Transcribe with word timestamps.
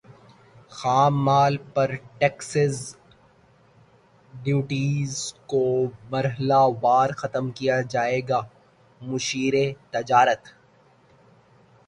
خام 0.71 1.13
مال 1.25 1.57
پر 1.73 1.89
ٹیکسز 2.19 2.75
ڈیوٹیز 4.33 5.11
کو 5.47 5.63
مرحلہ 6.09 6.61
وار 6.81 7.09
ختم 7.17 7.51
کیا 7.51 7.79
جائے 7.89 8.19
گا 8.29 8.41
مشیر 9.01 9.53
تجارت 9.91 10.43